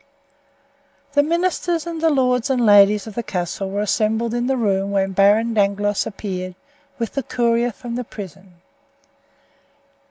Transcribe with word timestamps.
The 1.11 1.21
ministers 1.21 1.85
and 1.85 2.01
the 2.01 2.09
lords 2.09 2.49
and 2.49 2.65
ladies 2.65 3.05
of 3.05 3.13
the 3.13 3.21
castle 3.21 3.69
were 3.69 3.81
assembled 3.83 4.33
in 4.33 4.47
the 4.47 4.57
room 4.57 4.89
when 4.89 5.11
Baron 5.11 5.53
Dangloss 5.53 6.07
appeared 6.07 6.55
with 6.97 7.13
the 7.13 7.21
courier 7.21 7.71
from 7.71 7.93
the 7.93 8.03
prison. 8.03 8.61